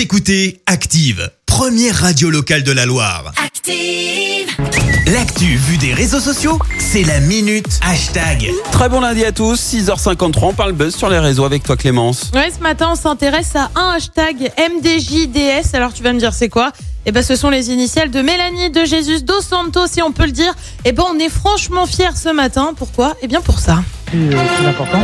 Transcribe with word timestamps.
Vous 0.00 0.04
écoutez 0.04 0.62
Active, 0.64 1.30
première 1.44 1.94
radio 1.94 2.30
locale 2.30 2.62
de 2.62 2.72
la 2.72 2.86
Loire. 2.86 3.34
Active. 3.44 4.48
L'actu 5.12 5.56
vue 5.56 5.76
des 5.76 5.92
réseaux 5.92 6.20
sociaux, 6.20 6.58
c'est 6.78 7.02
la 7.02 7.20
minute 7.20 7.78
hashtag. 7.82 8.50
Très 8.72 8.88
bon 8.88 9.00
lundi 9.00 9.26
à 9.26 9.32
tous, 9.32 9.60
6h53, 9.60 10.38
on 10.40 10.52
parle 10.54 10.72
buzz 10.72 10.96
sur 10.96 11.10
les 11.10 11.18
réseaux 11.18 11.44
avec 11.44 11.64
toi 11.64 11.76
Clémence. 11.76 12.30
Ouais, 12.34 12.50
ce 12.50 12.62
matin, 12.62 12.88
on 12.92 12.94
s'intéresse 12.94 13.54
à 13.56 13.70
un 13.74 13.90
hashtag 13.90 14.50
MDJDS. 14.58 15.74
Alors, 15.74 15.92
tu 15.92 16.02
vas 16.02 16.14
me 16.14 16.18
dire, 16.18 16.32
c'est 16.32 16.48
quoi? 16.48 16.72
Eh 17.04 17.12
ben, 17.12 17.22
ce 17.22 17.36
sont 17.36 17.50
les 17.50 17.68
initiales 17.68 18.10
de 18.10 18.22
Mélanie 18.22 18.70
de 18.70 18.86
Jésus 18.86 19.22
dos 19.22 19.42
Santos, 19.42 19.86
si 19.86 20.00
on 20.00 20.12
peut 20.12 20.24
le 20.24 20.32
dire. 20.32 20.54
Eh 20.86 20.92
ben, 20.92 21.04
on 21.10 21.18
est 21.18 21.28
franchement 21.28 21.84
fiers 21.84 22.16
ce 22.16 22.32
matin. 22.32 22.72
Pourquoi? 22.74 23.16
Eh 23.20 23.28
bien, 23.28 23.42
pour 23.42 23.58
ça. 23.58 23.82
plus, 24.06 24.34
euh, 24.34 24.56
plus 24.56 24.66
important. 24.66 25.02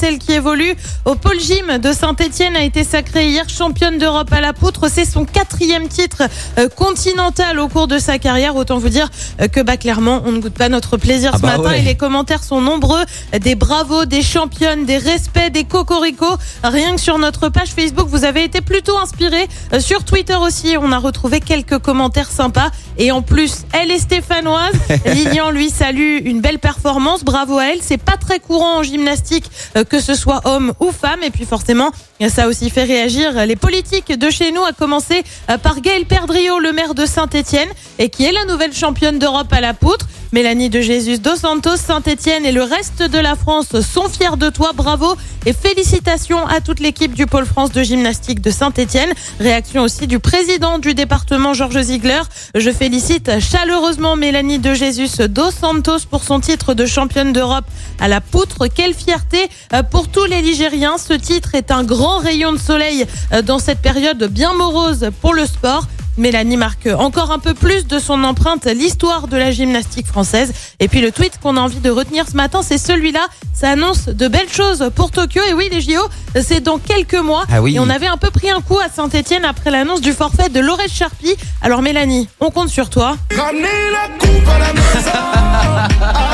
Celle 0.00 0.18
qui 0.18 0.32
évolue 0.32 0.74
au 1.04 1.14
pôle 1.14 1.38
gym 1.38 1.76
de 1.76 1.92
Saint-Etienne 1.92 2.56
a 2.56 2.62
été 2.62 2.84
sacrée 2.84 3.28
hier 3.28 3.46
championne 3.50 3.98
d'Europe 3.98 4.32
à 4.32 4.40
la 4.40 4.54
poutre. 4.54 4.88
C'est 4.90 5.04
son 5.04 5.26
quatrième 5.26 5.88
titre 5.88 6.22
euh, 6.58 6.70
continental 6.70 7.58
au 7.58 7.68
cours 7.68 7.86
de 7.86 7.98
sa 7.98 8.18
carrière. 8.18 8.56
Autant 8.56 8.78
vous 8.78 8.88
dire 8.88 9.10
euh, 9.42 9.48
que 9.48 9.60
bah, 9.60 9.76
clairement, 9.76 10.22
on 10.24 10.32
ne 10.32 10.38
goûte 10.38 10.54
pas 10.54 10.70
notre 10.70 10.96
plaisir 10.96 11.32
Ah 11.34 11.36
ce 11.36 11.42
bah 11.42 11.58
matin 11.58 11.70
ouais. 11.72 11.80
et 11.80 11.82
les 11.82 11.96
commentaires 11.96 12.42
sont 12.42 12.62
nombreux. 12.62 13.02
Des 13.38 13.54
bravos, 13.54 14.06
des 14.06 14.22
championnes, 14.22 14.86
des 14.86 14.96
respects, 14.96 15.52
des 15.52 15.64
cocoricots. 15.64 16.38
Rien 16.64 16.94
que 16.94 17.00
sur 17.00 17.18
notre 17.18 17.50
page 17.50 17.68
Facebook, 17.68 18.08
vous 18.08 18.24
avez 18.24 18.42
été 18.44 18.62
plutôt 18.62 18.96
inspirés. 18.96 19.48
Euh, 19.74 19.80
Sur 19.80 20.04
Twitter 20.04 20.36
aussi, 20.36 20.76
on 20.80 20.92
a 20.92 20.98
retrouvé 20.98 21.40
quelques 21.40 21.78
commentaires 21.78 22.30
sympas. 22.30 22.70
Et 22.96 23.12
en 23.12 23.20
plus, 23.20 23.64
elle 23.78 23.90
est 23.90 23.98
stéphanoise. 23.98 24.72
Lilian 25.04 25.50
lui 25.50 25.68
salue 25.68 26.20
une 26.24 26.40
belle 26.40 26.58
performance. 26.58 27.22
Bravo 27.22 27.58
à 27.58 27.66
elle. 27.66 27.80
C'est 27.82 28.02
pas 28.02 28.16
très 28.16 28.40
courant 28.40 28.78
en 28.78 28.82
gymnastique 28.82 29.44
que 29.90 30.00
ce 30.00 30.14
soit 30.14 30.40
homme 30.46 30.72
ou 30.80 30.90
femme. 30.90 31.22
Et 31.22 31.30
puis 31.30 31.44
forcément, 31.44 31.90
ça 32.28 32.44
a 32.44 32.48
aussi 32.48 32.70
fait 32.70 32.84
réagir 32.84 33.44
les 33.44 33.56
politiques 33.56 34.18
de 34.18 34.30
chez 34.30 34.52
nous, 34.52 34.64
à 34.64 34.72
commencer 34.72 35.22
euh, 35.50 35.58
par 35.58 35.80
Gaël 35.80 36.06
Perdriau, 36.06 36.58
le 36.58 36.72
maire 36.72 36.94
de 36.94 37.04
Saint-Etienne, 37.04 37.68
et 37.98 38.08
qui 38.08 38.24
est 38.24 38.32
la 38.32 38.44
nouvelle 38.46 38.72
championne 38.72 39.18
d'Europe 39.18 39.52
à 39.52 39.60
la 39.60 39.74
poutre. 39.74 40.06
Mélanie 40.32 40.70
de 40.70 40.80
Jésus 40.80 41.18
dos 41.18 41.34
Santos, 41.34 41.76
Saint-Etienne 41.76 42.46
et 42.46 42.52
le 42.52 42.62
reste 42.62 43.02
de 43.02 43.18
la 43.18 43.34
France 43.34 43.80
sont 43.80 44.08
fiers 44.08 44.36
de 44.36 44.48
toi. 44.48 44.70
Bravo 44.72 45.16
et 45.44 45.52
félicitations 45.52 46.46
à 46.46 46.60
toute 46.60 46.78
l'équipe 46.78 47.14
du 47.14 47.26
Pôle 47.26 47.46
France 47.46 47.72
de 47.72 47.82
gymnastique 47.82 48.40
de 48.40 48.50
Saint-Etienne. 48.52 49.10
Réaction 49.40 49.82
aussi 49.82 50.06
du 50.06 50.20
président 50.20 50.78
du 50.78 50.94
département, 50.94 51.52
Georges 51.52 51.82
Ziegler. 51.82 52.20
Je 52.54 52.70
félicite 52.70 53.40
chaleureusement 53.40 54.14
Mélanie 54.14 54.60
de 54.60 54.72
Jésus 54.72 55.08
dos 55.28 55.50
Santos 55.50 56.06
pour 56.08 56.22
son 56.22 56.38
titre 56.38 56.74
de 56.74 56.86
championne 56.86 57.32
d'Europe 57.32 57.64
à 57.98 58.06
la 58.06 58.20
poutre. 58.20 58.68
Quelle 58.68 58.94
fierté 58.94 59.48
euh, 59.72 59.79
pour 59.82 60.08
tous 60.08 60.24
les 60.24 60.42
Ligériens. 60.42 60.98
Ce 60.98 61.12
titre 61.12 61.54
est 61.54 61.70
un 61.70 61.84
grand 61.84 62.18
rayon 62.18 62.52
de 62.52 62.58
soleil 62.58 63.06
euh, 63.32 63.42
dans 63.42 63.58
cette 63.58 63.80
période 63.80 64.24
bien 64.24 64.52
morose 64.54 65.10
pour 65.20 65.34
le 65.34 65.46
sport. 65.46 65.86
Mélanie 66.18 66.56
marque 66.56 66.88
encore 66.98 67.30
un 67.30 67.38
peu 67.38 67.54
plus 67.54 67.86
de 67.86 67.98
son 67.98 68.24
empreinte 68.24 68.66
l'histoire 68.66 69.28
de 69.28 69.36
la 69.36 69.50
gymnastique 69.50 70.06
française. 70.06 70.52
Et 70.80 70.88
puis 70.88 71.00
le 71.00 71.12
tweet 71.12 71.38
qu'on 71.40 71.56
a 71.56 71.60
envie 71.60 71.78
de 71.78 71.90
retenir 71.90 72.26
ce 72.28 72.36
matin, 72.36 72.60
c'est 72.62 72.78
celui-là. 72.78 73.26
Ça 73.54 73.70
annonce 73.70 74.06
de 74.06 74.28
belles 74.28 74.50
choses 74.50 74.90
pour 74.94 75.10
Tokyo. 75.10 75.40
Et 75.48 75.54
oui, 75.54 75.68
les 75.70 75.80
JO, 75.80 76.00
c'est 76.42 76.60
dans 76.60 76.78
quelques 76.78 77.14
mois. 77.14 77.44
Ah 77.50 77.62
oui. 77.62 77.76
Et 77.76 77.78
on 77.78 77.88
avait 77.88 78.08
un 78.08 78.18
peu 78.18 78.30
pris 78.30 78.50
un 78.50 78.60
coup 78.60 78.78
à 78.78 78.88
Saint-Etienne 78.88 79.44
après 79.44 79.70
l'annonce 79.70 80.00
du 80.00 80.12
forfait 80.12 80.48
de 80.48 80.60
Laurette 80.60 80.92
Charpie. 80.92 81.36
Alors 81.62 81.80
Mélanie, 81.80 82.28
on 82.40 82.50
compte 82.50 82.68
sur 82.68 82.90
toi. 82.90 83.16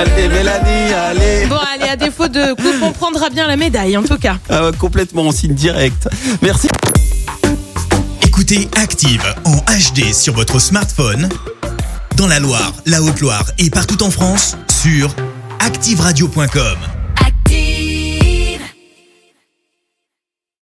Allez 0.00 0.28
Mélanie, 0.28 0.94
allez 0.94 1.46
Bon, 1.46 1.58
allez, 1.74 1.90
à 1.90 1.94
défaut 1.94 2.26
de 2.26 2.54
coupe, 2.54 2.82
on 2.82 2.92
prendra 2.92 3.28
bien 3.28 3.46
la 3.46 3.58
médaille 3.58 3.98
en 3.98 4.02
tout 4.02 4.16
cas. 4.16 4.38
Ah 4.48 4.64
ouais, 4.64 4.76
Complètement 4.78 5.26
en 5.26 5.30
signe 5.30 5.52
direct. 5.52 6.08
Merci. 6.40 6.68
Écoutez 8.22 8.70
Active 8.76 9.22
en 9.44 9.56
HD 9.56 10.14
sur 10.14 10.32
votre 10.32 10.58
smartphone, 10.58 11.28
dans 12.16 12.26
la 12.26 12.40
Loire, 12.40 12.72
la 12.86 13.02
Haute-Loire 13.02 13.44
et 13.58 13.68
partout 13.68 14.02
en 14.02 14.10
France, 14.10 14.56
sur 14.70 15.14
activeradio.com. 15.58 16.99